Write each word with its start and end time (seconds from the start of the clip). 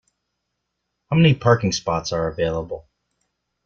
How 1.11 1.15
many 1.15 1.35
parking 1.35 1.73
spots 1.73 2.11
are 2.11 2.27
available? 2.27 2.87